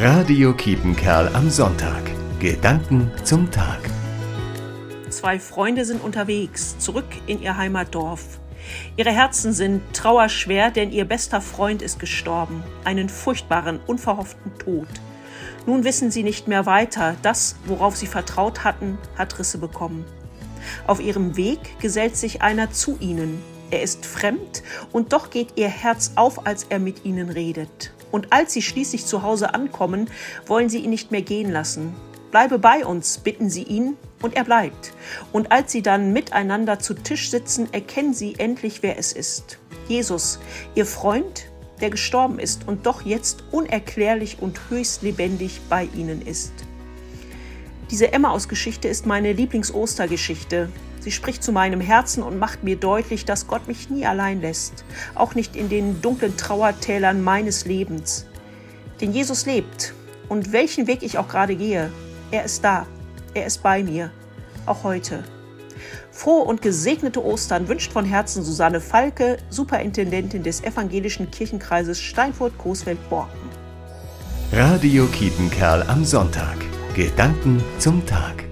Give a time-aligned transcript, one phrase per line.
[0.00, 2.04] Radio Kiepenkerl am Sonntag.
[2.38, 3.80] Gedanken zum Tag.
[5.10, 8.38] Zwei Freunde sind unterwegs, zurück in ihr Heimatdorf.
[8.96, 12.62] Ihre Herzen sind trauerschwer, denn ihr bester Freund ist gestorben.
[12.84, 14.86] Einen furchtbaren, unverhofften Tod.
[15.66, 17.16] Nun wissen sie nicht mehr weiter.
[17.22, 20.04] Das, worauf sie vertraut hatten, hat Risse bekommen.
[20.86, 23.42] Auf ihrem Weg gesellt sich einer zu ihnen.
[23.70, 24.62] Er ist fremd
[24.92, 27.92] und doch geht ihr Herz auf, als er mit ihnen redet.
[28.10, 30.10] Und als sie schließlich zu Hause ankommen,
[30.46, 31.94] wollen sie ihn nicht mehr gehen lassen.
[32.30, 34.92] Bleibe bei uns, bitten sie ihn, und er bleibt.
[35.32, 39.58] Und als sie dann miteinander zu Tisch sitzen, erkennen sie endlich, wer es ist.
[39.88, 40.38] Jesus,
[40.74, 41.46] ihr Freund,
[41.80, 46.52] der gestorben ist und doch jetzt unerklärlich und höchst lebendig bei ihnen ist.
[47.90, 50.68] Diese Emmaus-Geschichte ist meine Lieblings-Ostergeschichte.
[51.00, 54.84] Sie spricht zu meinem Herzen und macht mir deutlich, dass Gott mich nie allein lässt,
[55.14, 58.26] auch nicht in den dunklen Trauertälern meines Lebens.
[59.00, 59.94] Denn Jesus lebt,
[60.28, 61.90] und welchen Weg ich auch gerade gehe,
[62.30, 62.86] er ist da,
[63.32, 64.10] er ist bei mir,
[64.66, 65.24] auch heute.
[66.10, 73.38] Frohe und gesegnete Ostern wünscht von Herzen Susanne Falke, Superintendentin des Evangelischen Kirchenkreises Steinfurt-Coesfeld-Borken.
[74.52, 76.56] Radio Kietenkerl am Sonntag.
[76.98, 78.47] Gedanken zum Tag.